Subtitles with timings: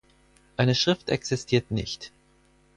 [0.57, 2.11] Eine Schrift existiert nicht.